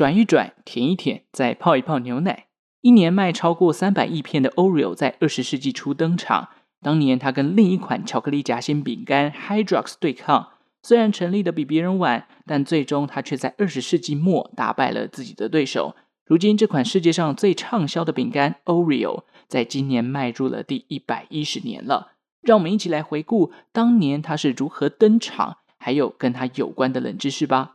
[0.00, 2.46] 转一转，舔一舔，再泡一泡牛奶。
[2.80, 6.48] 一年卖超过三百亿片的 Oreo 在二十世纪初登场。
[6.80, 10.52] 当年，它跟另一款巧克力夹心饼干 Hydrox 对抗，
[10.82, 15.94] 虽然成立的比别人晚，但最终它却在二十世纪末打败了自己的对手。
[16.24, 22.12] 如今，这款世界上最畅销的饼干 Oreo，在今年迈入了第一百一十年了。
[22.40, 27.74] 让我们一起来回顾当年它是如何登场，还有跟它有关的冷知识吧。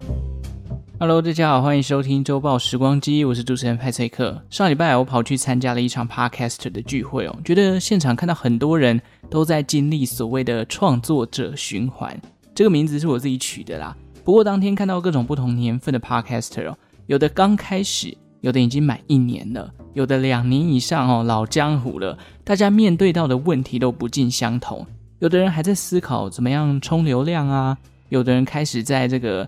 [0.98, 4.41] Hello，大家好，欢迎收听周报时光机，我是主持人派翠克。
[4.49, 12.17] 上礼拜我跑去参加了一场 Podcaster 的聚会哦，觉得现场看到很多人都在经历所谓的创作者循环，
[12.55, 13.94] 这个名字是我自己取的啦。
[14.23, 16.77] 不过当天看到各种不同年份的 Podcaster 哦，
[17.08, 22.17] 有的刚开始，有的已经满一年了，有的两年以上哦，老江湖了。
[22.45, 24.88] 大家面对到的问题都不尽相同，
[25.20, 27.77] 有的人还在思考怎么样冲流量啊，
[28.08, 29.45] 有的人开始在这个。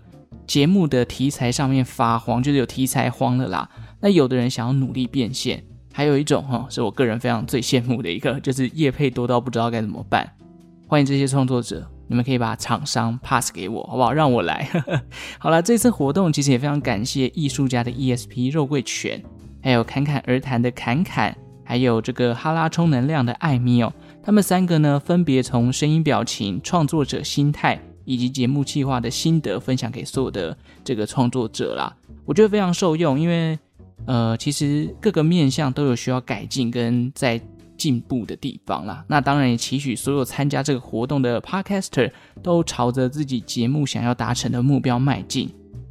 [0.48, 3.68] 节目的题材上面发慌，就是有题材慌了啦。
[4.00, 10.26] 那有的人想要努力变现，还有一种哈，是我个人非常最羡慕的一个， 就是业配多到不知道该怎么办。
[10.86, 14.10] 欢迎这些创作者，你们可以把厂商 pass 给我，好不好？
[14.10, 14.66] 让我来。
[15.38, 19.22] 好了，这次活动其实也非常感谢艺术家的 ESP 肉桂犬，
[19.62, 23.92] 还有侃侃而谈的侃侃，还有这个哈拉充能量的艾米哦，
[24.22, 27.78] 他们三个呢，分别从声音表情、创作者心态。
[28.08, 33.58] 以及节目企划的心得分享给所有的这个创作者啦，我觉得非常受用，因为
[34.06, 37.38] 呃，其实各个面向都有需要改进跟在
[37.76, 39.04] 进步的地方啦。
[39.08, 42.10] 那当然也期许所有参加这个活动的 Podcaster
[42.42, 45.50] 都朝着自己节目想要达成的目标迈进。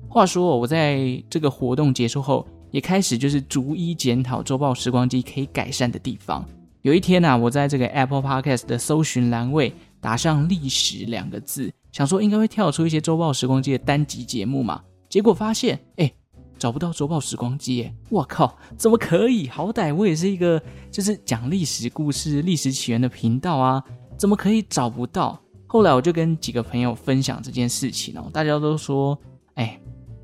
[0.10, 6.44] 话说，我在这个活动结束后，也开始就是逐一检讨周报时光机可以改善的地方。
[6.82, 11.72] 有一天啊，我在这个 Apple Podcast 的搜寻栏位打上“历史”两个字。
[11.92, 16.14] 想说应该会跳出一些周报时光机的单集节目嘛，结果发现，哎，
[16.60, 19.48] 找不到周报时光机，我靠，怎么可以？
[19.48, 23.84] 好歹我也是一个就是讲历史故事、历史起源的频道啊，
[24.16, 25.42] 怎么可以找不到？
[25.66, 29.18] 后来我就跟几个朋友分享这件事情哦，大家都说，
[29.56, 29.80] 哎，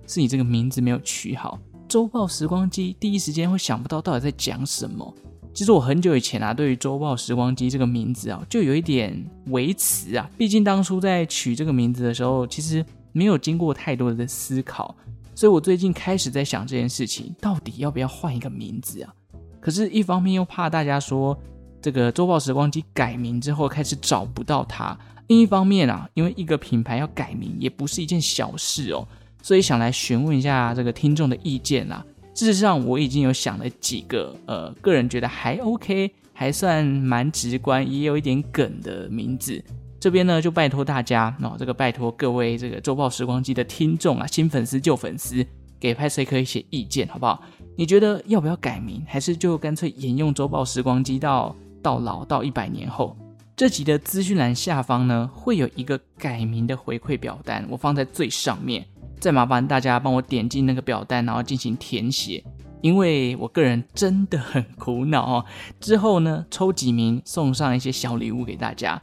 [0.06, 5.12] 是你这个名字没有取好，周报时光机第一时间会想不到到底在讲什么。
[5.54, 9.16] 其实我很久以前啊，对于“周报时光机”这个名字啊，就有一点
[9.48, 10.28] 微词啊。
[10.36, 14.96] 毕竟当初在取这个名字的时候，其实没有经过太多的思考。
[15.36, 19.14] 所以我最近开始在想这件事情，到底要不要换一个名字啊？
[19.60, 21.38] 可是，一方面又怕大家说
[21.82, 24.98] 这个“周报时光机”改名之后开始找不到它；
[25.28, 29.08] 另一方面啊，因为一个品牌要改名也不是一件小事哦，
[29.44, 32.04] 所以想来询问一下这个听众的意见啦。
[32.34, 39.64] 事实上，我已经有想了几个，呃，个人觉得还 OK，还算蛮直观，也有一点梗的名字。
[40.00, 45.46] 这边呢，就拜托大家，哦，这个拜托各位这个周报时光机的听众啊，新粉丝、旧粉丝，
[45.80, 47.42] 给派翠克一些意见，好不好？
[47.78, 53.16] 你觉得要不要改名，还是就干脆沿用周报时光机到到老到一百年后？
[53.56, 58.84] 这集的资讯栏下方呢，会有一个改名的回馈表单，我放在最上面。
[59.24, 62.44] 再麻烦大家帮我点进那个表单，然后进行填写，
[62.82, 65.46] 因为我个人真的很苦恼哦。
[65.80, 69.02] 之后呢，抽几名送上一些小礼物给大家。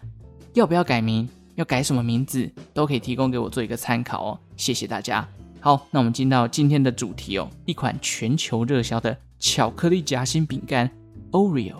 [0.53, 1.27] 要不要改名？
[1.55, 2.53] 要改什么名字？
[2.75, 4.39] 都可以提供给我做一个参考哦。
[4.59, 5.27] 谢谢大家。
[5.59, 10.91] 好，那我们进到今天的主题哦，一款全球热销的巧克力夹心饼干
[11.31, 11.77] Oreo。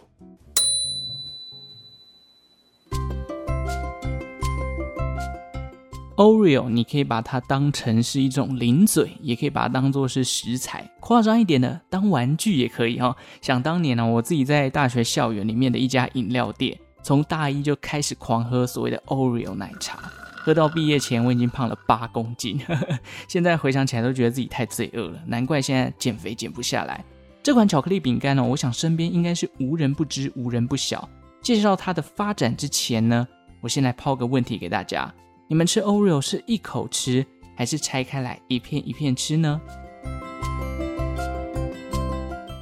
[6.21, 10.87] Oreo，你可以把它当成是一种零嘴，也可以把它当做是食材。
[11.01, 13.17] 夸张一点的，当玩具也可以哈、哦。
[13.41, 19.97] 想当年呢、我自己在大学校园里面的一家饮料店，从大一就开始狂喝所谓的 Oreo 奶茶，
[20.35, 22.61] 喝到毕业前我已经胖了八公斤。
[23.27, 27.03] 现在回想起来都觉得自己太罪恶了，难怪现在减肥减不下来。
[27.43, 31.09] 这款巧克力饼干呢，我想身边应该是无人不知、无人不晓。
[31.41, 33.27] 介绍它的发展之前呢，
[33.63, 35.11] 我先来抛个问题给大家。
[35.51, 39.61] 你们吃 Oreo 是一口吃，还是拆开来一片一片吃呢？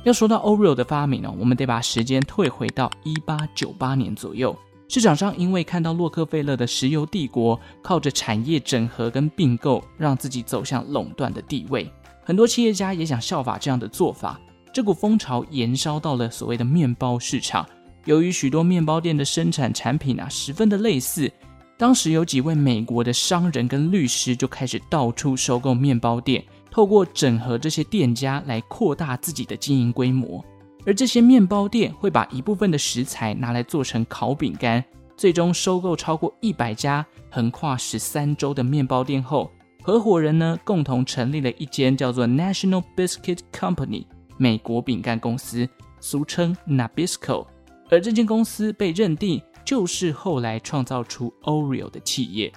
[0.04, 4.58] 要说到 Oreo 的发明呢，我们得把时间退回到一八九八年左右。
[4.88, 11.92] 市场上因为看到洛克菲勒的石油帝国靠着产业整合跟并购，让自己走向垄断的地位，
[12.24, 14.40] 很多企业家也想效法这样的做法。
[14.72, 17.68] 这股风潮延烧到了所谓的面包市场。
[18.06, 21.30] 由于许多面包店的生产产品啊，十分的类似。
[21.78, 30.44] 当时有几位美国的商人跟律师就开始到处收购面包店，透过整合这些店家来扩大自己的经营规模。
[30.84, 34.84] 而这些面包店会把一部分的食材拿来做成烤饼干，
[35.16, 39.48] 最终收购超过一百家横跨十三州的面包店后，
[39.84, 44.04] 合伙人呢共同成立了一间叫做 National Biscuit Company
[44.36, 45.68] 美国饼干公司，
[46.00, 47.46] 俗称 Nabisco，
[47.88, 52.50] 而这间公司被认定就是后来创造出 Oreo 的企业。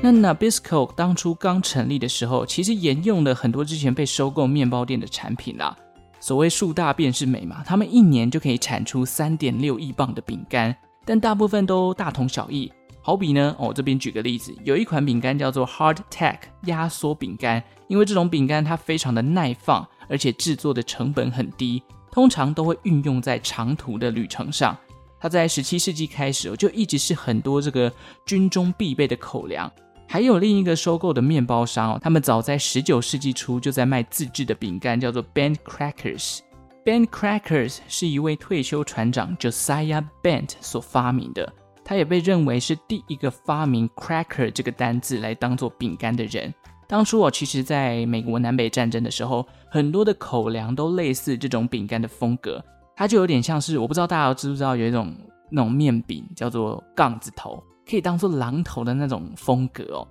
[0.00, 5.76] 那 Nabisco 当初刚成立的时候，其实沿用了很多之前被收购面包店的产品啦。
[6.20, 10.72] 所谓树大便是美嘛，他们一年就可以产出三点六亿磅的饼干，
[11.04, 12.72] 但大部分都大同小异。
[13.02, 24.76] 好比呢，哦，这边举个例子，有一款饼干叫做 Hardtack 压缩饼干，因为这种饼干它非常的耐放，而且制作的成本很低，通常都会运用在长途的旅程上。
[25.20, 27.92] 它在十七世纪开始就一直是很多这个
[28.24, 29.70] 军中必备的口粮。
[30.06, 36.38] 还有另一个收购的面包商哦，他们早在十九世纪初就在卖自制的饼干，叫做 Bent Crackers。
[36.84, 41.52] Bent Crackers 是一位退休船长 Josiah Bent 所发明的，
[41.84, 46.54] 他也被认为是第一个发明 cracker 这个单字来当做饼干的人。
[46.88, 52.64] 当初我，其实在美国南北战争的时候，很多的口粮都类似这种饼干的风格，
[52.96, 55.14] 它就有点像是，我不知道大家知不知道，有一种
[55.50, 57.62] 那种面饼叫做杠子头。
[57.86, 60.08] 可以当做榔头的那种风格哦，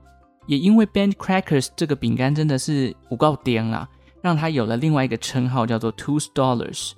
[0.48, 3.88] 也因为 Band Crackers 这个饼干真的是五够颠啦，
[4.22, 6.94] 让它有了另外一个称号叫做 Tooth Dollars。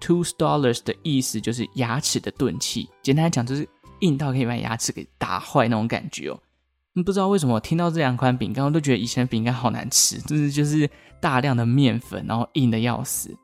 [0.00, 3.68] Tooth Dollars 的意思就是牙齿的钝器，简单来讲就是
[4.00, 6.38] 硬到可以把牙齿给打坏那种感觉哦。
[7.00, 10.88] 不知道为什么听到这两款饼干，我都觉得以前的饼干好难吃，就是就是
[11.20, 13.34] 大量的面粉，然后硬的要死。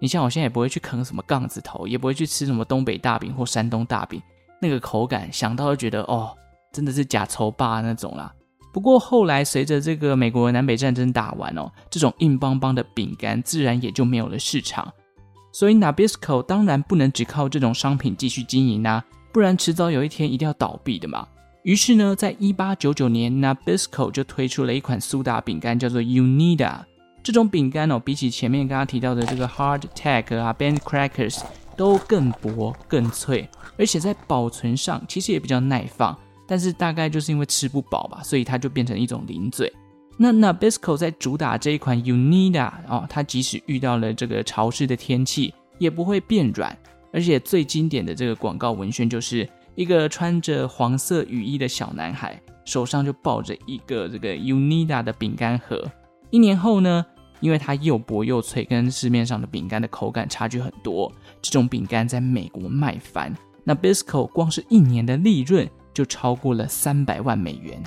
[0.00, 4.20] 你像我现在也不会去啃什么杠子头，也不会去吃什么东北大饼或山东大饼。
[4.60, 6.36] 那个口感想到就觉得哦，
[6.72, 8.30] 真的是假愁霸那种啦。
[8.72, 14.92] 不过后来随着这个美国南北战争打完哦，这种硬邦邦的饼干自然也就没有了市场。
[15.52, 21.26] 所以 Nabisco 当然不能只靠这种商品继续经营啊，不然迟早有一天一定要倒闭的嘛。
[21.62, 26.80] 于是呢，在一八九九年，Nabisco 就推出了一款苏打饼干，叫做 Unida。
[27.22, 31.40] 这种饼干哦，比起前面刚刚提到的这个 Hardtack 啊，Bent Crackers。
[31.76, 33.48] 都更薄更脆，
[33.78, 36.14] 而且在保存上其实也比较耐放，
[36.46, 39.72] 但是大概就是因为吃不饱吧，所以它就变成一种零嘴。
[40.18, 46.76] 那 Nabisco 在主打这一款 Unida 哦，它即使遇到了这个潮湿的天气，也不会变软，
[47.14, 49.48] 而且最经典的这个广告文宣就是
[49.80, 55.82] 一个穿着黄色雨衣的小男孩，手上就抱着一个这个 Unida 的饼干盒。
[56.28, 57.02] 一年后呢，
[57.40, 61.10] 因为它又薄又脆，跟市面上的饼干的口感差距很多，
[61.40, 63.34] 这种饼干在美国卖翻。
[63.64, 67.82] 那 Bisco 光是一年的利润就超过了三百万美元。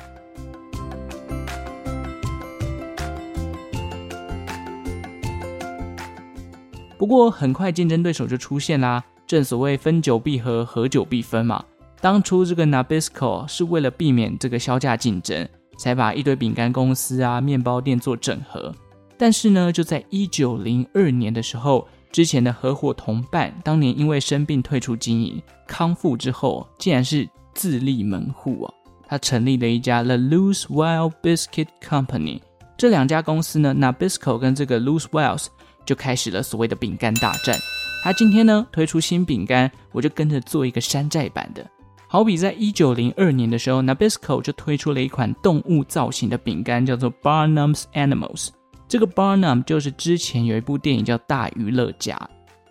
[6.97, 11.63] 不过很快竞争对手就出现啦，正所谓分久必合，合久必分嘛。
[12.03, 15.47] 当初这个 Nabisco 是为了避免这个销价竞争，
[15.77, 18.75] 才把一堆饼干公司啊、面包店做整合。
[19.17, 28.73] 但是呢，就在一九零二年的时候，之前的合伙同伴当年因为生病退出经营，康复之后竟然是自立门户啊！
[29.07, 32.41] 他成立了一家 The Loose Wild Biscuit Company。
[32.75, 35.45] 这两家公司呢，Nabisco 跟这个 Loose Wilds
[35.85, 37.57] 就开始了所谓的饼干大战。
[38.03, 41.65] 他今天呢推出新饼干，我就跟着做一个山寨版的。
[42.13, 48.49] 好比在一九零二年的时候，Nabisco 就推出了一款动物造型的饼干，叫做 Barnum's Animals。
[48.87, 52.15] 这个 Barnum 就是之前有一部电影叫《大娱乐家》，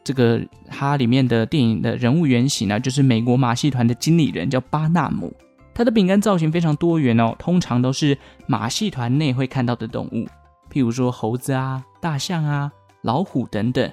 [0.04, 5.34] 这个它里面的电影的人物原型呢，就是美国马戏团的经理人叫巴纳姆。
[5.74, 10.24] 它的饼干造型非常多元哦，通常都是马戏团内会看到的动物，
[10.72, 12.70] 譬如说猴子啊、大象啊、
[13.00, 13.92] 老虎等等。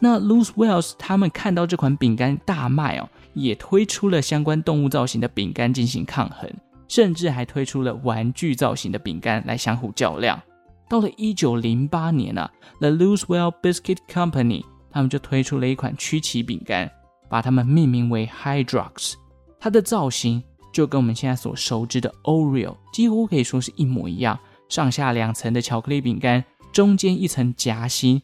[0.00, 6.50] 那 Loose Wells 他们看到这款饼干大卖哦，也推出了相关动物造型的饼干进行抗衡，
[6.88, 10.40] 甚至还推出了玩具造型的饼干来相互较量。
[10.88, 16.90] 到了一九零八年啊，The Loose Well Biscuit Company 他们就推出了一款曲奇饼干，
[17.28, 19.14] 把它们命名为 Hydrox。
[19.60, 20.42] 它的造型
[20.72, 24.38] 就跟我们现在所熟知的 Oreo 几乎可以说是一模一样，
[24.70, 26.42] 上下两层的巧克力饼干，
[26.72, 28.22] 中间一层夹心。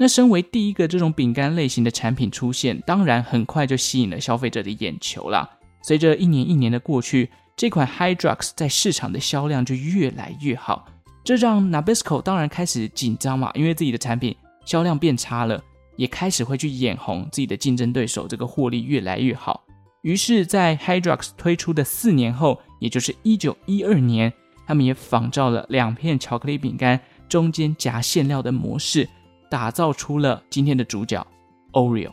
[0.00, 5.50] 那身为第一个这种饼干类型的产品出现，当然很快就吸引了消费者的眼球啦。
[5.82, 10.86] 随着一年一年的过去，这款 Hydrox 在市场的销量就越来越好。
[11.24, 15.62] 这让 Nabisco 当然开始紧张嘛，因为自己的产品销量变差了，
[15.96, 19.64] 也开始会去眼红自己的竞争对手这个获利越来越好。
[20.02, 24.32] 于是，在 Hydrox 推出的四年后，也就是一九一二年，
[24.64, 29.08] 他们也仿照了两片巧克力饼干中间夹馅料的模式，
[29.48, 31.26] 打造出了今天的主角
[31.72, 32.10] Oreo。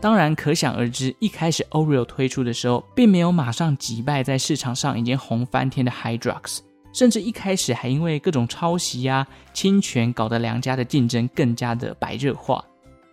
[0.00, 6.58] 当然，可想而知，一开始 Oreo 推出的时候，并没有马上击败在市场上已经红翻天的 Hydrox，
[6.92, 12.62] 甚至一开始还因为各种抄袭啊、侵权，搞得两家的竞争更加的白热化。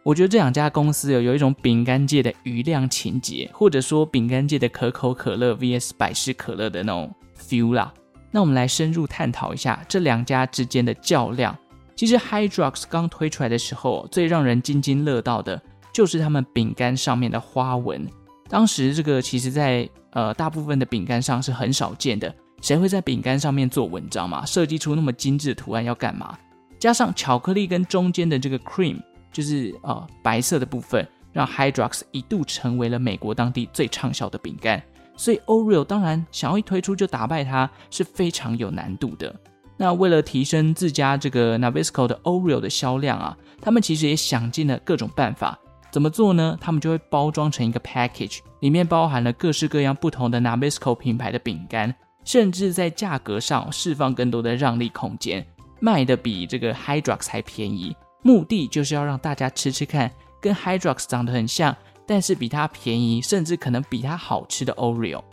[0.03, 7.09] 我觉得这两家公司有有一种饼干界的余量情节，或者说饼干界的可口可乐 vs 百事可乐的那种
[7.51, 7.93] feel 啦。
[8.31, 11.57] 那我们来深入探讨一下这两家之间的较量。
[11.95, 15.61] 其实 Hydrox 刚推出来的时候，最让人津津乐道的。
[15.93, 18.07] 就是他们饼干上面的花纹，
[18.47, 22.33] 当时这个其实在呃大部分的饼干上是很少见的。
[22.61, 24.45] 谁会在饼干上面做文章嘛？
[24.45, 26.37] 设计出那么精致的图案要干嘛？
[26.79, 29.01] 加上巧克力跟中间的这个 cream，
[29.33, 34.81] 就是呃白色的部分，让 Hydrox 一度成为了美国当地最畅销的饼干。
[35.21, 39.31] 所以 Oreo 当然想要一推出就打败它是非常有难度的。
[39.77, 45.59] 那为了提升自家这个 Nabisco 的 Oreo 的销量啊，他们其实也想尽了各种办法。
[45.91, 46.57] 怎么做呢？
[46.59, 51.93] 他们就会包装成一个 package，里面包含了各式各样不同的 Nabisco 品牌的饼干，
[52.25, 55.45] 甚至在价格上释放更多的让利空间，
[55.79, 57.95] 卖的比这个 Hydrox 还便宜。
[58.23, 60.09] 目的就是要让大家吃吃看，
[60.41, 61.75] 跟 Hydrox 长得很像，
[62.05, 65.23] 但是比它便宜，甚至可能比它好吃的 Oreo。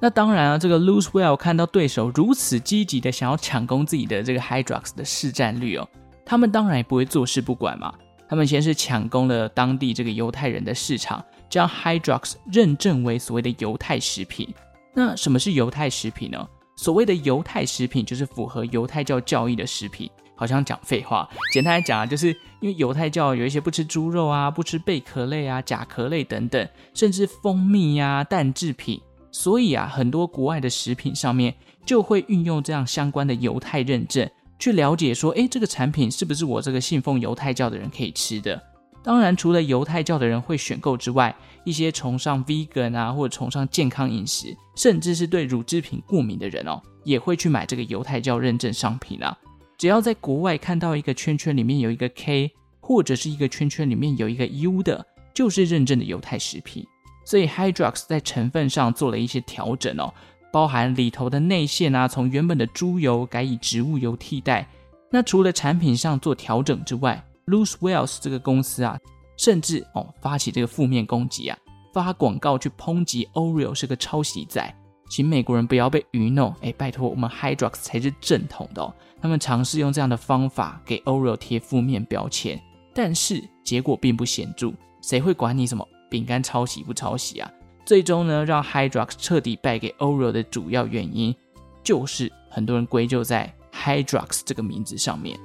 [0.00, 5.88] 那当然啊，这个 Luzwell 看到对手如此积极的想要抢攻自己的这个 Hydrox 的市占率哦，
[6.26, 7.94] 他们当然也不会坐视不管嘛。
[8.28, 14.52] 他们先是抢攻了当地这个犹太人的市场，将 Hydrox 认证为所谓的犹太食品。
[14.92, 16.48] 那什么是犹太食品呢？
[16.76, 20.10] 所谓的犹太食品就是符合犹太教教义的食品。
[20.34, 22.28] 好像讲废话，简单来讲啊，就是
[22.60, 29.00] 因为犹太教有一些不吃猪肉啊、不吃贝壳类啊、甲壳类等等，甚至蜂蜜呀、啊、蛋制品，
[29.30, 31.54] 所以啊，很多国外的食品上面
[31.86, 34.28] 就会运用这样相关的犹太认证。
[34.58, 38.62] 去了解说，诶，这个产品是不是我这个信奉犹太教的人可以吃的？
[39.02, 49.36] 当然，除了犹太教的人会选购之外，一些崇尚 vegan 啊，或者崇尚健康饮食，甚至是对乳制品过敏的人哦，也会去买这个犹太教认证商品啊。
[49.76, 52.50] 只要在国外看到一个圈圈里面有一个 K，
[52.80, 55.04] 或者是一个圈圈里面有一个 U 的，
[55.34, 56.86] 就是认证的犹太食品。
[57.24, 60.12] 所以 Hydrox 在成分上做了一些调整哦。
[60.52, 64.68] 包含里头的内馅啊，从原本的猪油改以植物油替代。
[65.10, 68.96] 那除了产品上做调整之外，Loose Wells 这个公司啊，
[69.36, 71.58] 甚至哦发起这个负面攻击啊，
[71.92, 74.74] 发广告去抨击 Oreo 是个抄袭仔，
[75.14, 76.52] 请美国人不要被愚弄。
[76.60, 78.92] 哎，拜托，我们 Hydrox 才是正统的哦。
[79.22, 82.60] 他们尝试用这样的方法给 Oreo 贴负面标签，
[82.92, 84.72] 但是结果并不显著。
[85.02, 87.48] 谁会管你什么饼干抄袭不抄袭啊？
[87.86, 91.32] 最终呢，让 Hydrox 彻底败给 Oreo 的主要原因，
[91.84, 95.38] 就是很多人归咎在 Hydrox 这个名字上面。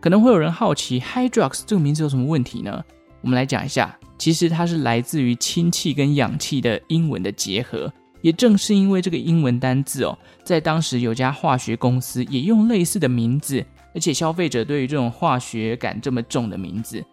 [0.00, 2.84] 可能会有人好奇，Hydrox 这个名字有什么问题呢？
[3.20, 7.92] 我们来讲一下，其实它是来自于氢气跟氧气的英文的结合。
[8.20, 17.04] 也正是因为这个英文单字哦，在当时有家化学公司也用类似的名字，而且消费者对于这种化学感这么重的名字。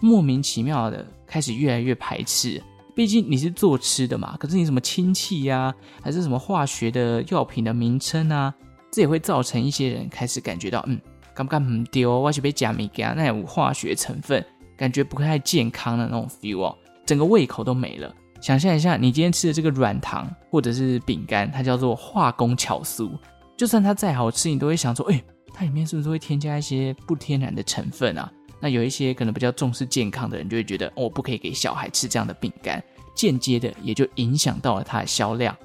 [0.00, 2.62] 莫名其妙的开始越来越排斥，
[2.94, 8.54] 毕竟你是做吃的嘛，可是你什么氢气呀，还是什么化学的药品的名称啊，
[8.92, 11.00] 这也会造成一些人开始感觉到，嗯，
[11.34, 14.44] 干不干不丢，我是被加米加那有化学成分，
[14.78, 18.14] 感觉不太健康的那种 feel 哦，整个胃口都没了。
[18.40, 23.10] 想象一下，你今天吃的这个软糖或者是饼干，它叫做化工巧素，
[23.56, 25.20] 就算它再好吃，你都会想说，哎，
[25.52, 28.30] 它里面是不是会添加一些不天然的成分啊？
[28.60, 32.82] 那有一些可能比较重视健康的人，就会觉得哦，不可以给小孩吃这样的饼干，
[33.14, 35.56] 间接的也就影响到了它的销量。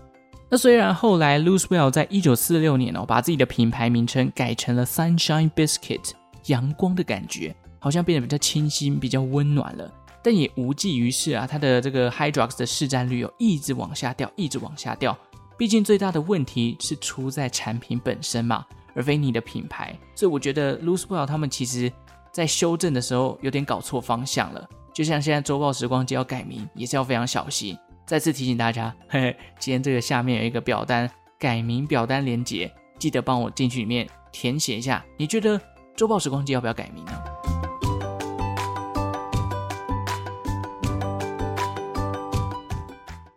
[0.50, 6.12] 那虽然后来 Luzwell 在一九四六年哦，把自己的品牌名称改成了 Sunshine Biscuit，
[6.46, 9.92] 阳光的感觉好像变得比较清新、比较温暖了，
[10.24, 11.46] 但也无济于事啊。
[11.46, 15.18] 它的这个 Hydrox 的市占率哦，一直往下掉，一直往下掉。
[15.58, 19.94] 毕竟最大的问题是出在产品本身嘛，而非你的品牌。
[20.16, 21.92] 所以我觉得 Luzwell 他们其实。
[22.32, 27.78] 在修正的时候有点搞错方向了，就像现在周报时光机要改名，也是要非常小心。
[28.08, 35.06] 再次提醒大家，嘿 嘿，今天这个下面有一个表单改名表单连接，记得帮我进去里面填写一下。
[35.16, 35.62] 你觉得
[35.96, 37.12] 周报时光机要不要改名呢？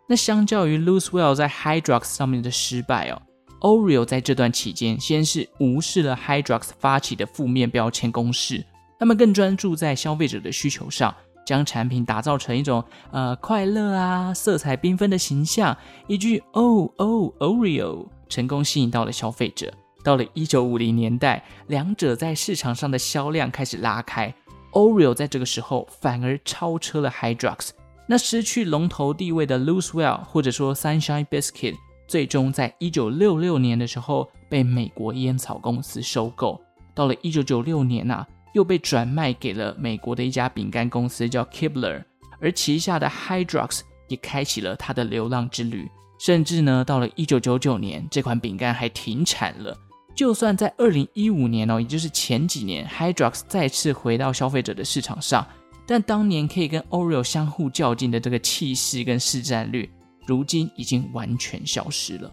[0.09, 3.21] 那相较于 Loosewell 在 Hydrox 上面的失败哦
[3.59, 8.63] ，Oreo 在这段期间先是无视了 Hydrox 发起的负面标签攻势。
[8.97, 11.13] 他们更专注在消费者的需求上，
[11.45, 15.75] 将产品打造成一种呃快乐啊、色彩缤纷的形象。
[16.07, 19.73] 一句““Oh Oh，Oreo” 成功吸引到了消费者。
[20.05, 24.33] 到了一九五零年代，两者在市场上的销量开始拉开
[24.71, 27.71] Oreo 在这个时候反而超车了 Hydrox。
[28.09, 31.75] 那失去龙头地位的 Luzwell 或者说 Sunshine Biscuit，
[32.07, 36.59] 最终在一九六六年的时候被美国烟草公司收购。
[36.95, 42.03] 到了一九九六年啊，又被转卖给了美国的一家饼干公司叫 Kibler，
[42.39, 45.87] 而旗下的 Hydrox 也开启了它的流浪之旅。
[46.17, 49.77] 甚至呢，到了一九九九年，这款饼干还停产了。
[50.15, 55.45] 就算在二零一五年哦，也就是前几年，Hydrox 再次回到消费者的市场上。
[55.87, 59.89] 但当年可以跟 Oreo 相互较劲的这个气势跟市占率，
[60.25, 62.29] 如今已经完全消失了。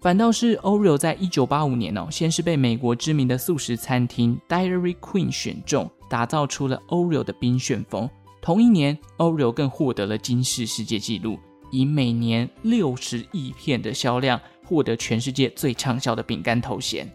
[0.00, 8.10] 反倒是 Oreo 在一九八五年哦，先是被美国知名的素食餐厅 Diary Queen 选中，打造出了 Oreo 的冰旋风。
[8.42, 11.38] 同一年，Oreo 更获得了金氏世界纪录，
[11.70, 17.08] 以每年六十亿片的销量，获得全世界最畅销的饼干头衔。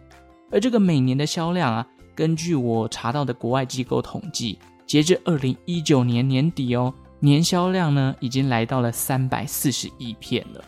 [0.50, 4.58] 而这个每年的销量啊，根据我查到的国外机构统计。
[4.92, 10.62] 截至二零一九年年底哦，年销量呢已经来到了三百四十亿片了。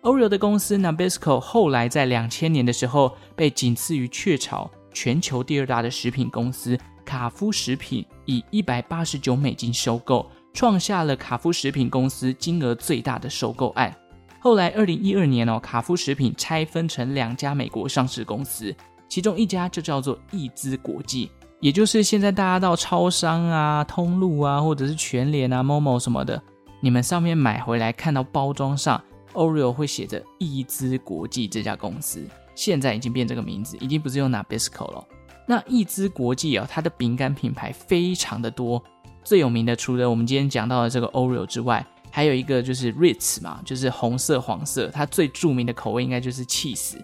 [0.00, 13.94] Oreo 的公司 Nabisco 后来在两千年的时候被仅次于雀巢全球第二大的食品公司卡夫食品以一百八十九美金收购，创下了卡夫食品公司金额最大的收购案。
[14.38, 18.74] 后来二零一二年哦，卡夫食品拆分成两家美国上市公司，
[19.06, 21.30] 其中一家就叫做益资国际。
[21.60, 26.42] 也就是现在大家到超商啊、通路啊，或者是全联啊、Momo 什么的，
[26.80, 29.02] 你们上面买回来看到包装上
[29.34, 35.06] Oreo 会写着益资国际这家公司，现在已经变这个名字，已经不是用 Nabisco 了。
[35.46, 38.82] 那益资国际啊，它的饼干品牌非常的多，
[39.22, 46.96] 最有名的除了我们今天讲到的这个 Oreo 之外，还有一个就是 Ritz 嘛，就是红色黄色，它最著名的口味应该就是 cheese。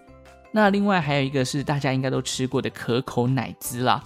[0.51, 4.03] 那另外还有一个是大家应该都吃过的可口奶滋啦。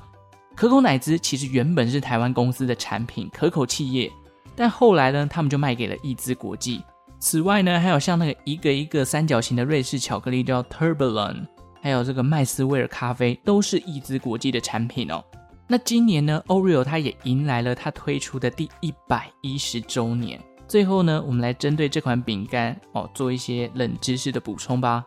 [0.55, 4.12] 可口奶滋其实原本是台湾公司的产品，可口企业，
[4.55, 6.84] 但后来呢，他们就卖给了益滋国际。
[7.20, 11.46] 此外呢，还有像那个一个一个三角形的瑞士巧克力叫 Tourbillon，
[11.81, 15.24] 还有这个麦斯威尔咖啡，都是益滋国际的产品哦。
[15.68, 20.40] 那今年呢，Oreo 它也迎来了它推出的第一百一十周年。
[20.68, 25.05] 最后呢，我们来针对这款饼干哦，做一些冷知识的补充吧。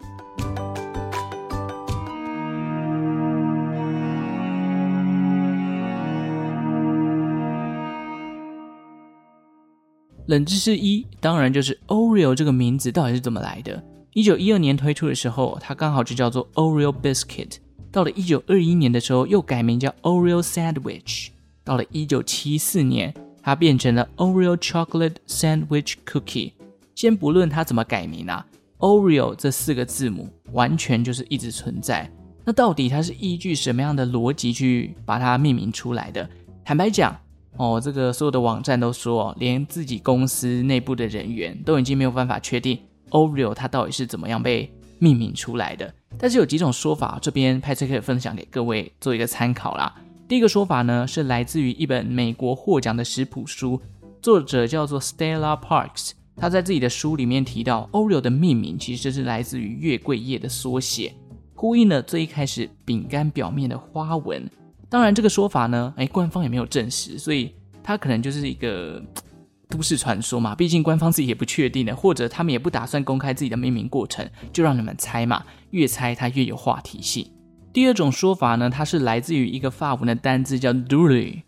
[10.27, 13.83] 冷知识一，当然就是 Oreo 这个名字到底是怎么来的？
[14.15, 17.57] 一九一二年推出的时候，它刚好就叫做 Oreo Biscuit。
[17.93, 21.29] 到了一九二一年的时候，又改名叫 Oreo Sandwich。
[21.63, 26.53] 到了一九七四年，它变成了 Oreo Chocolate Sandwich Cookie。
[26.95, 28.47] 先不论它怎么改名啊
[28.79, 32.11] ，Oreo 这四个字母完全就是一直存在。
[32.45, 36.29] 那到底它是依据什么样的逻辑去把它命名出来的？
[36.65, 37.15] 坦白讲。
[37.57, 42.79] 哦，这个所有的网站都说，连自己公司内部的人员都已经没有办法确定
[43.11, 45.95] Oreo 它到底是怎么样被命名出来的。
[46.19, 49.95] 但是有几种说法，这边派翠克分享给各位做一个参考啦。
[50.27, 53.81] 第一个说法呢，是来自于一本美国获奖的食谱书，
[54.21, 61.15] 作者叫做 Stella Parks，他在自己的书里面提到 Oreo 的命名其实是来自于月桂叶的缩写，
[61.55, 64.51] 呼应了最一开始饼干表面的花纹。
[64.95, 67.53] 当然，这个说法呢，哎，官方也没有证实，所以
[67.83, 69.03] 它可能就是一个
[69.69, 70.55] 都市传说嘛。
[70.55, 75.43] 毕竟官方自己也不确定的，或者他们也不打算公开自己的命名过程，就让你们猜嘛。
[75.71, 77.29] 越猜它越有话题性。
[77.73, 81.43] 第二种说法呢，它是来自于一个法文的单字叫 Dore，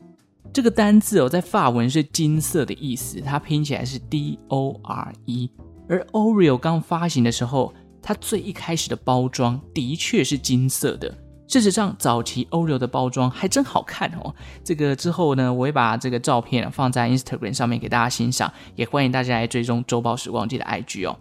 [0.52, 5.48] 这个单字哦，在法文是金色的意思，它拼起来是 D O R E。
[5.88, 11.16] 而 Oreo 刚发行的时候，它最一开始的包装的确是金色的。
[11.48, 14.34] 事实上，早期 Oreo 的包装还真好看哦。
[14.64, 21.16] 这个之后呢，我会把这个照片放在 Instagram 上面给大家欣赏，也欢迎大家来追踪周报时光机的 IG 哦。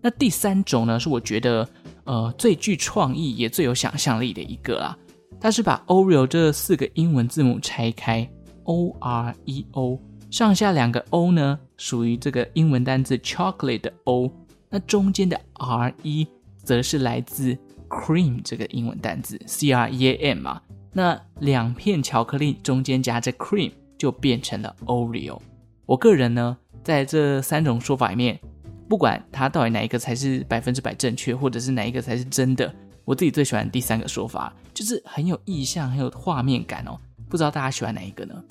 [0.00, 1.68] 那第三种呢，是我觉得
[2.04, 4.96] 呃最具创意也最有想象力的一个啦。
[5.38, 8.26] 它是把 Oreo 这四个英文字母拆开
[8.64, 14.32] ，O R E O，上下两个 O 呢属于这个英文单字 chocolate 的 O，
[14.70, 16.26] 那中间的 R E
[16.62, 17.56] 则是来自。
[17.88, 20.60] Cream 这个英文单字 C R E A M 嘛，
[20.92, 25.40] 那两片巧克力中间夹着 cream 就变成了 Oreo。
[25.86, 28.40] 我个人呢，在这三种说法里面，
[28.88, 36.98] 不管它到底哪一个才是百分之百正确，或者是哪一个才是真的，我自己最喜欢第三个说法，就是很有意象、很有画面感哦。
[37.28, 38.44] 不知道大家喜欢哪一个呢？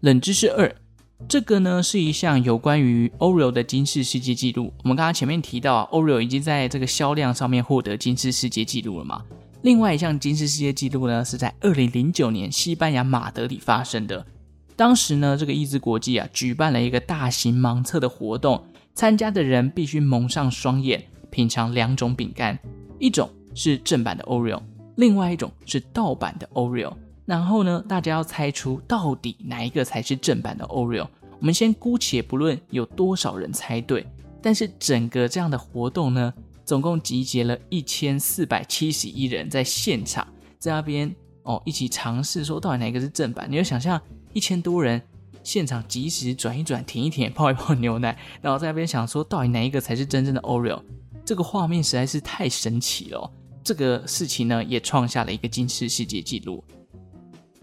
[0.00, 0.74] 冷知识二。
[1.28, 4.72] 这个呢是一项有关于 Oreo 的金氏世界纪录。
[4.82, 9.22] 我们刚刚前面提到，Oreo 已经在这个销量上面获得金氏世界纪录了嘛？
[9.62, 14.26] 另外一项金氏世界纪录呢，是在二零零九年西班牙马德里发生的。
[14.76, 18.62] 当时呢，这个易兹国际啊举办了一个大型盲测的活动，
[18.94, 22.58] 参加的人必须蒙上双眼，品尝两种饼干，
[22.98, 24.60] 一种是正版的 Oreo，
[24.96, 26.92] 另外一种是盗版的 Oreo。
[27.24, 31.06] 然后呢，大家要猜出到底哪一个才是正版的 Oreo。
[31.38, 34.06] 我们先姑且不论有多少人猜对，
[34.40, 36.32] 但是整个这样的活动呢，
[36.64, 40.26] 总共集结了一千四百七十一人在现场，
[40.58, 43.48] 在那边哦一起尝试说到底哪一个是正版。
[43.50, 44.00] 你就想象
[44.32, 45.02] 一千多人
[45.42, 50.80] 现场即时转一转、舔一舔、泡一泡牛奶，然后在那边想说到底哪一个才是真正的 Oreo。
[51.24, 53.30] 这个画面实在是太神奇了。
[53.64, 56.62] 这个事情呢也创下了一个金氏世界纪录。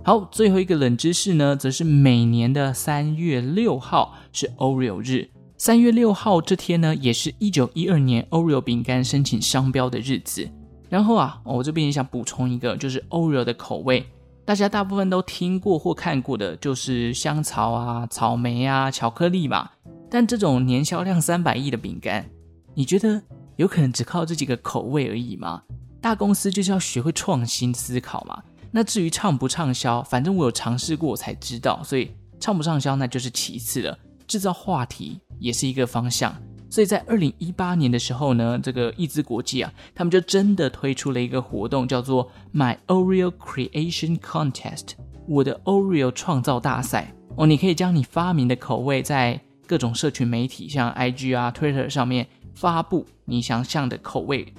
[0.09, 5.29] 好，最后一个冷知识呢，则是每年的三月六号是 Oreo 日。
[5.55, 10.49] 三月六号这天呢，也是一九一二年 Oreo 饼干申请商标的日子。
[10.89, 14.03] 然后啊，我这边也想补充一个，就是 Oreo 的口味，
[14.45, 19.69] 大家大部分都听过或看过的，就是香草啊、草莓啊、巧克力嘛。
[20.09, 22.27] 但这种年销量三百亿的饼干，
[22.73, 23.21] 你觉得
[23.57, 25.61] 有可能只靠这几个口味而已吗？
[26.01, 28.41] 大公司就是要学会创新思考嘛。
[28.71, 33.97] 那至于畅不畅销，反正我有尝试过才知道，所以畅不畅销那就是其次了。
[34.27, 36.35] 制造话题也是一个方向，
[36.69, 44.89] 所以在二零一八年的时候呢，这个易兹国际啊，他们就真的推出了一个活动，叫做 My Oreo Creation Contest，
[45.27, 47.47] 我的 Oreo 创造大赛哦。
[47.47, 54.53] 你可以将你发明的口味在各种社群媒体，像 IG 啊、Twitter 上面发布你想象的口味。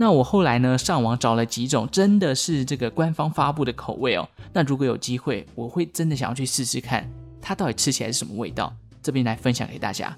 [0.00, 4.26] 那我后来呢，上网找了几种真的是这个官方发布的口味哦。
[4.50, 7.06] 那如果有机会，我会真的想要去试试看，
[7.38, 8.74] 它到底吃起来是什么味道。
[9.02, 10.16] 这边来分享给大家，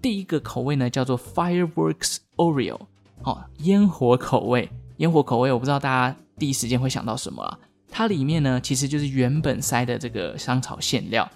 [0.00, 2.78] 第一个口味呢叫做 Fireworks Oreo，
[3.24, 4.70] 哦，烟火口味。
[4.98, 7.58] 烟火口味，我不知道大家第一时间会想到什么啊？
[7.90, 11.28] 它里面呢其实就是原本塞的这个香草馅料，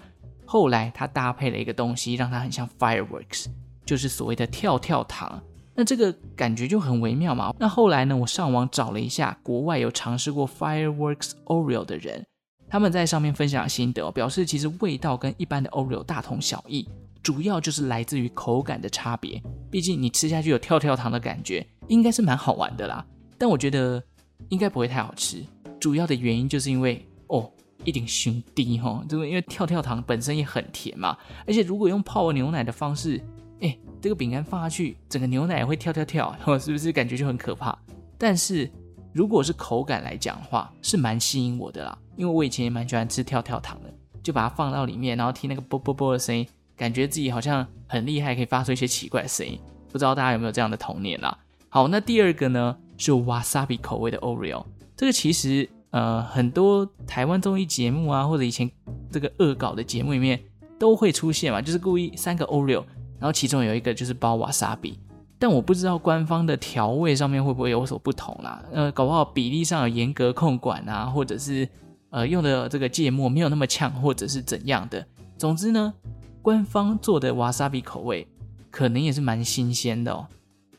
[0.45, 3.47] 后来它搭配了一个东西，让它很像 Fireworks，
[3.85, 5.43] 就是所谓的跳跳糖。
[5.79, 7.55] 那这个感觉就很微妙嘛。
[7.57, 12.21] 那后来呢，我上网找了一下，国外有尝试过 Fireworks Oreo 的人。
[12.67, 16.85] 他们在上面分享心得，表示其实味道跟一般的 Oreo 大同小异，
[17.23, 19.41] 主要就是来自于口感的差别。
[19.71, 23.05] 毕竟你吃下去有跳跳糖的感觉，应该是蛮好玩的啦。
[23.37, 24.03] 但我觉得
[24.49, 25.41] 应该不会太好吃，
[25.79, 27.49] 主要的原因就是因为哦，
[27.85, 33.23] 一点兄弟哈，这个因为跳跳糖本身也很甜嘛，而且如果用泡牛奶的方式，
[33.61, 37.77] 哎，这个饼干放下去，整个牛奶会跳跳跳， 是不是感觉就很可怕？
[38.17, 38.69] 但是
[39.13, 41.97] 如果是口感来讲的话，是蛮吸引我的啦。
[42.15, 46.45] 因为我以前也蛮喜欢吃跳跳糖的，就把它放到里面，然后听那个啵啵啵的声音，
[46.75, 49.57] 感觉自己好像很厉害，可以发出一些奇怪的声音。
[49.91, 51.37] 不知道大家有没有这样的童年啦？
[51.69, 54.65] 好，那第二个呢是 wasabi 口味的 Oreo，
[54.97, 58.69] 这个其实呃很多台湾综艺节目啊，或者以前
[59.09, 60.39] 这个恶搞的节目里面
[60.77, 62.83] 都会出现嘛，就是故意三个 Oreo，
[63.19, 64.95] 然后其中有一个就是包 wasabi。
[65.37, 71.67] 但我不知道官方的调味上面会不会有所不同啦，呃，搞不好比例上有严格控管啊，或者是。
[72.11, 75.05] 呃，用的这个芥末没有那么呛，或者是怎样的。
[75.37, 75.93] 总之呢，
[76.41, 78.27] 官方做的 wasabi 口味
[78.71, 80.25] 可能也是蛮新鲜的哦。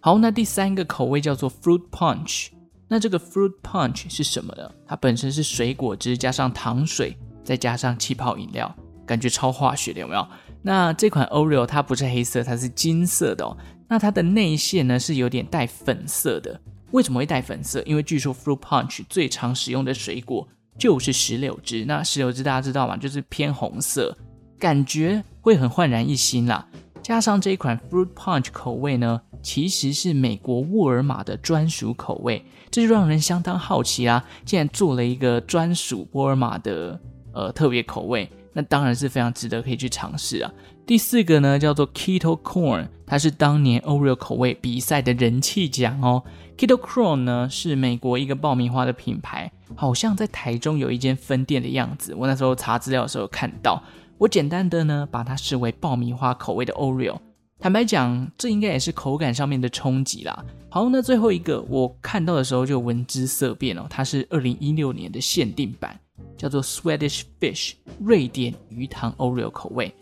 [0.01, 2.49] 好，那第三个口味叫做 fruit punch。
[2.89, 4.69] 那这个 fruit punch 是什么呢？
[4.85, 8.75] 它本身是水果汁加上糖水，再加上气泡饮料，
[9.07, 10.27] 感觉超化学的，有没有？
[10.63, 13.57] 那这款 Oreo 它不是黑色，它是金色的哦。
[13.89, 16.61] 那它的内馅呢是有点带粉色的。
[16.91, 17.83] 为什么会带粉色？
[17.87, 20.47] 因为据说 fruit punch 最常使用的水果。
[20.79, 22.97] 就是石榴汁，那石榴汁大家知道吗？
[22.97, 24.17] 就是偏红色，
[24.59, 26.67] 感觉会很焕然一新啦。
[27.03, 34.25] 加上这一款 Fruit Punch 口味呢，其实是美国沃尔玛的专属口味，这就让人相当好奇啦。
[34.47, 36.99] 竟然做了一个专属沃尔玛的
[37.35, 40.53] 呃特别口味，那当然是非常值得可以去尝试啊。
[40.87, 46.23] 第四个呢叫做 Keto Corn，它是当年 Oreo 口味比赛的人气奖哦。
[46.57, 49.51] Keto Corn 呢是美国一个爆米花的品牌。
[49.77, 53.81] 好像在台中有一间分店的样子，我那时候查资料的时候看到。
[54.19, 57.19] 我简单的呢把它视为爆米花口味的 Oreo。
[57.61, 60.45] 坦白讲，这应该也是口感上面的冲击啦。
[60.71, 66.01] 好，那最后一个我看到的时候就闻之色变哦，它是二零一六年的限定版，
[66.37, 69.95] 叫做 Swedish Fish 瑞典鱼汤 Oreo 口味。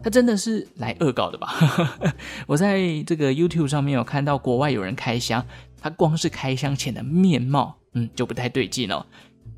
[0.00, 1.54] 它真的是来恶搞的吧？
[2.46, 5.44] 我在这个 YouTube 上面有看到国外有人开箱，
[5.80, 7.74] 它光是开箱前的面貌。
[7.94, 9.06] 嗯，就不太对劲哦。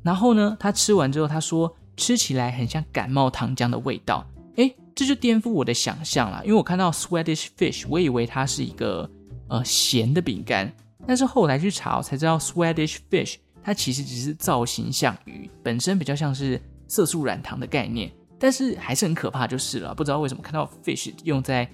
[0.03, 4.23] 然后呢，他吃完之后，他说吃起来很像感冒糖浆的味道。
[4.57, 6.39] 诶，这就颠覆我的想象了。
[6.45, 9.09] 因为我看到 Swedish Fish，我以为它是一个
[9.47, 10.71] 呃咸的饼干，
[11.07, 19.93] 但是后来去查才知道 Swedish Fish 它其实只是造型像鱼，本身比较像是色素软糖的概念，但是还是很可怕就是了。
[19.93, 21.69] 不知道为什么看到 fish 用在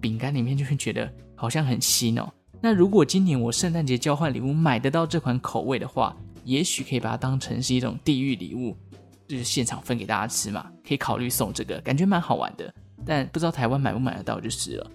[0.00, 2.28] 饼干里面，就会觉得好像很新哦。
[2.60, 8.76] 那如果今年我圣诞节交换礼物买得到这款口味的话，也许可以把它当成是一种地狱礼物，
[9.28, 12.74] 就是现场分给大家吃嘛，可以考虑送这个，感觉蛮好玩的。
[13.04, 14.90] 但不知道台湾买不买得到就是了。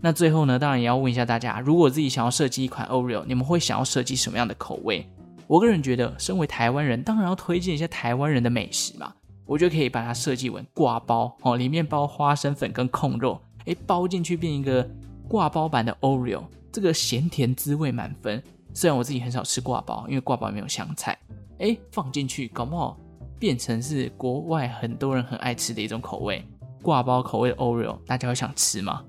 [0.00, 5.06] 那最后呢，当然也要问一下大家，如果自己想要设计一款 Oreo，你们会想要设计什么样的口味？
[5.46, 9.12] 我个人觉得，身为台湾人，当然要推荐一下台湾人的美食嘛。
[9.44, 14.88] 我觉得可以把它设计为挂包哦，里面包花生粉跟控肉，诶，包进去变一个
[15.28, 18.42] 挂包版的 Oreo，这个咸甜滋味满分。
[18.72, 21.18] 虽然我自己很少吃挂包，因为挂包没有香菜，
[21.58, 22.96] 诶，放进去搞不好
[23.38, 26.42] 变成是国外很多人很爱吃的一种口味，
[26.80, 29.04] 挂包口味的 Oreo，大家会想吃吗？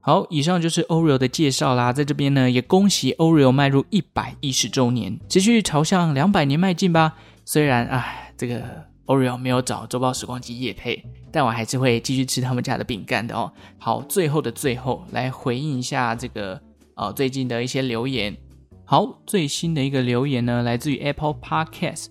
[0.00, 1.92] 好，以上就是 Oreo 的介绍啦。
[1.92, 7.14] 在这边呢，也恭喜 Oreo 迈入一百一十周年，持续朝向两百年迈进吧。
[7.44, 13.52] 虽然唉，这个 Oreo 没有找周报时光机夜配，但我还是会继续吃他们家的饼干的哦。
[13.78, 16.58] 好，最后的最后，来回应一下这个
[16.94, 18.34] 呃最近的一些留言。
[18.84, 22.06] 好，最新的一个留言呢，来自于 Apple Podcast，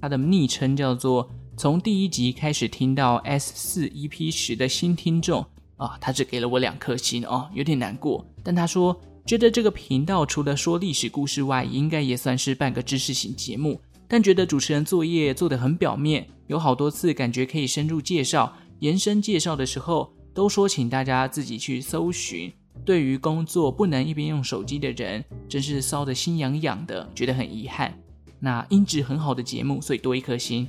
[0.00, 5.44] 它的昵称叫做从第一集开始听到 S 四 EP 十的新听众。
[5.80, 8.24] 啊，他只给了我两颗星哦，有点难过。
[8.44, 13.80] 但他说觉得这个频道除了说历史故事外，应该也算是半个知识型节目。
[14.06, 22.52] 但觉得主持人作业做得很表面，有好多次感觉可以深入介绍、延伸介绍的时候，都说请大家自己去搜寻。
[22.84, 27.96] 对于工作不能一边用手机的人，真是骚得心痒痒的，觉得很遗憾。
[28.38, 30.66] 那音质很好的节目，所以多一颗星。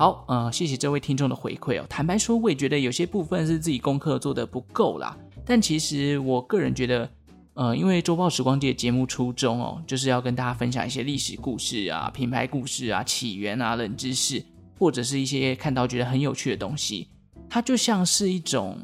[0.00, 1.84] 好，呃，谢谢这位听众的回馈哦。
[1.86, 5.14] 坦白说，我也觉得有些部分是自己功课做的不够啦。
[5.44, 7.06] 但其实我个人觉得，
[7.52, 14.42] 呃，因为周报时光机的节目初衷哦，就是要跟大家分享一些历史故事啊、品牌故事啊、起源啊、冷知识，
[14.78, 17.06] 或者是一些看到觉得很有趣的东西。
[17.50, 18.78] 它就像是一种。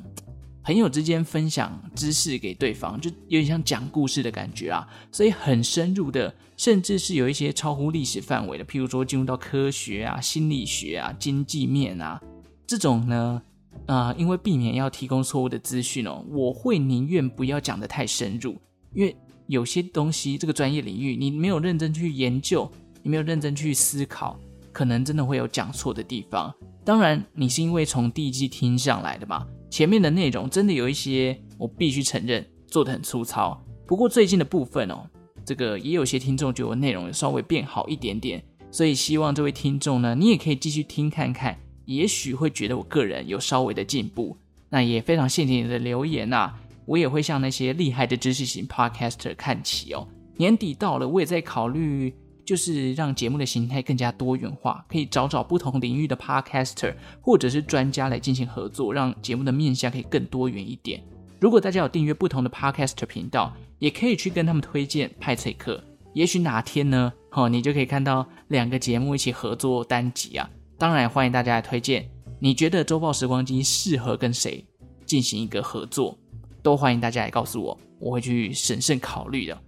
[0.63, 12.21] 朋友之间分享知识给对方，就有点像讲故事的感觉啊，所以很深入的，甚至是有一些超乎历史范围的，譬如说进入到科学啊、心理学啊、经济面啊
[12.67, 13.43] 这种呢，
[13.87, 18.57] 啊、因为避免要提供错误的资讯哦，我会宁愿不要讲得太深入，
[18.95, 19.17] 因为
[19.47, 22.71] 有些东西这个专业领域你没有认真去研究，
[23.03, 24.39] 你没有认真去思考，
[24.73, 26.53] 可能真的会有讲错的地方。
[26.85, 29.47] 当然，你是因为从第一季听上来的嘛。
[29.69, 33.61] 前面的内容真的有一些，我必须承认做得很粗糙。
[33.87, 35.05] 不过最近的部分哦，
[35.47, 44.37] 这个也有些听众觉得我内容稍微变好一点点，所以希望这位听众呢，你也可以继续听看看，也许会觉得我个人有稍微的进步。
[44.69, 46.53] 那也非常谢谢你的留言呐，
[46.85, 50.07] 我也会向那些厉害的知识型 podcaster 看齐哦。
[50.37, 52.13] 年底到了，我也在考虑。
[52.47, 61.03] 就是让节目的形态更加多元化，可以找找不同领域的 podcaster 或者是专家来进行合作，让节目的面向可以更多元一点。
[61.41, 65.83] 如果大家有订阅不同的 podcaster 频道，也可以去跟他们推荐派翠克。
[66.15, 70.49] 也许哪天呢，哦，你就可以看到两个节目一起合作单集啊。
[70.79, 72.09] 当然，欢迎大家来推荐，
[72.39, 74.65] 你觉得周报时光机适合跟谁
[75.05, 76.19] 进行一个合作，
[76.63, 79.59] 都欢迎大家来告诉我，我会去审慎考虑的。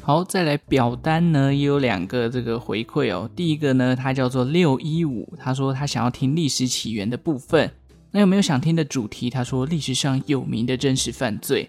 [0.00, 3.28] 好，再来表单呢，也有两个这个回馈哦。
[3.36, 7.70] 第一个呢，他叫做六一五，他说他想要听历史起源的部分。
[8.10, 9.28] 那有没有想听的主题？
[9.28, 11.68] 他说历史上有名的真实犯罪。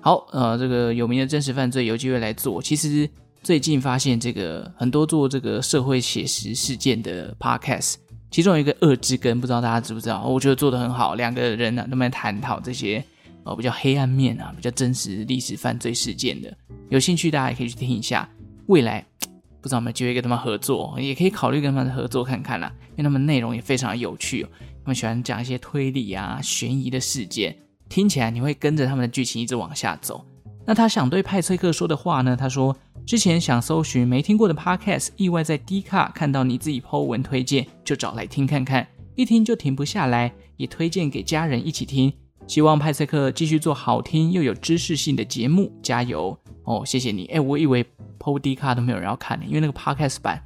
[0.00, 2.60] 好，呃，这个有名的真实犯罪有机会来做。
[2.62, 3.08] 其实
[3.42, 7.94] 最近发现这个很多做这个社会写实事件的 podcast，
[8.30, 10.24] 其中有一个恶之根，不知道大家知不知道？
[10.26, 13.04] 我觉得做得很好，两个人呢都在探讨这些。
[13.46, 16.50] 呃，比较黑暗面啊，比较真实历史犯罪事件的，
[16.88, 18.26] 有兴趣大家也可以去听一下。
[18.68, 19.04] 未来
[19.60, 24.46] 不知道有没有机会跟他们合作，也可以考虑跟他们合作看看啦，因为他们内容也非常有趣。
[24.84, 27.56] 他们喜欢讲一些推理啊、悬疑的事件，
[27.88, 30.22] 听起来你会跟着他们的剧情一直往下走。
[30.66, 32.36] 那他想对派崔克说的话呢？
[32.36, 42.12] 他说之前想搜寻没听过的 podcast，意外在 D 卡看到你自己 po 文推荐，就找来听看看，一听就停不下来，也推荐给家人一起听。
[42.46, 46.84] 希望派翠克继续做好听又有知识性的节目，加油哦！
[46.84, 47.24] 谢谢你。
[47.26, 47.82] 哎，我以为
[48.18, 50.42] PO D 卡都没有人要看呢，因为那个 Podcast 版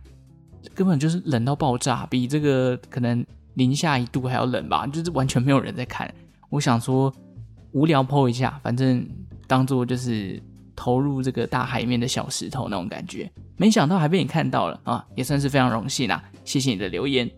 [0.74, 3.27] 根本就是冷到爆炸，比这个可能
[3.59, 6.12] 零下一度还要冷吧，就是完全没有人在看。
[6.49, 7.12] 我想说
[7.73, 9.07] 无聊 PO 一下，反正
[9.47, 10.40] 当做就是
[10.77, 13.31] 投入这个大海面的小石头那种感觉。
[13.57, 16.23] 没想到还被你看到了啊，也算是非常荣幸啦。
[16.44, 17.29] 谢谢你的留言。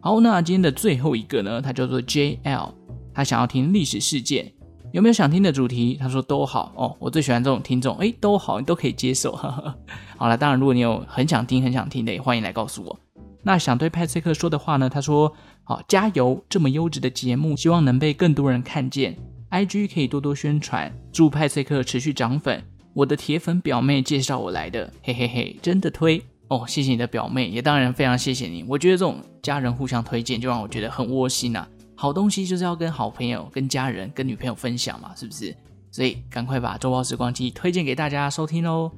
[0.00, 2.74] 好，那今天的最后一个呢，它叫做 JL。
[3.14, 4.52] 他想要听历史事件，
[4.92, 5.96] 有没有想听的主题？
[6.00, 9.32] 他说都好哦，我最喜欢这种听众，诶，都好，你都可以接受。
[9.32, 9.74] 呵呵
[10.16, 12.98] 好了，当然如果你有很想听、很想听的，也欢迎来告诉我。
[13.42, 14.88] 那想对派翠克说的话呢？
[14.88, 19.16] 他说：好，加油，这么优质的节目，希望能被更多人看见。
[19.50, 22.62] IG 可以多多宣传，祝派翠克持续涨粉。
[22.92, 28.64] 我的铁粉表妹介绍我来的，嘿嘿嘿，真的推哦，谢谢你的表妹，也当然非常谢谢你。
[28.68, 31.68] 我觉得这种家人互相推荐，就让我觉得很窝心呐、啊。
[31.94, 35.56] 好东西就是要跟好朋友、跟家人、跟女朋友分享嘛，是不是？
[35.90, 38.90] 所以赶快把周报时光机推荐给大家收听喽。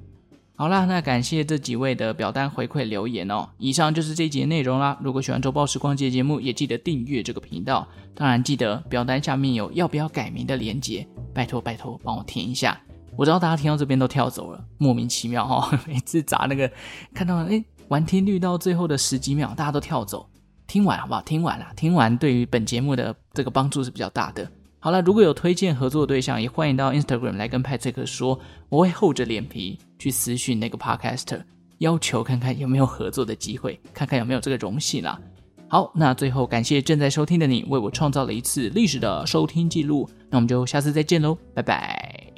[0.60, 3.48] 好啦，那感谢这几位的表单回馈留言哦。
[3.56, 4.94] 以上就是这一集的内容啦。
[5.02, 7.88] 如果喜欢周报时光节节目，也记得订阅这个频道。
[8.14, 12.78] 当然，记得表单下面有要不要改名的连结，拜托拜托帮我填一下。
[13.16, 15.78] 我知道大家听到这边都跳走了，莫名其妙哈、哦。
[15.88, 16.70] 每次砸那个，
[17.14, 20.28] 看到哎，完听率到最后的十几秒，大家都跳走。
[20.66, 21.22] 听完好不好？
[21.22, 24.46] 听完了，听完对于本节目的这个帮助是比较大的。
[24.78, 31.42] 好了，如果有推荐合作的对象，也欢迎到 Instagram 来跟派翠克说，我会厚着脸皮去私讯那个 Podcaster，
[31.78, 35.20] 要求看看有没有合作的机会，看看有没有这个荣幸啦。
[35.68, 40.08] 好，那最后感谢正在收听的你，为我创造了一次历史的收听记录。
[40.28, 42.29] 那我们就下次再见喽，拜拜。